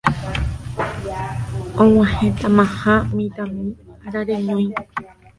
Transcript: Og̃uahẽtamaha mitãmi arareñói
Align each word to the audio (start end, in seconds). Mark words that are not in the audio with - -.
Og̃uahẽtamaha 1.83 2.95
mitãmi 3.15 3.67
arareñói 4.05 4.65